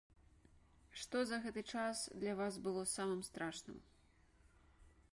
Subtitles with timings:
[1.01, 3.77] Што за гэты час для вас было самым страшным?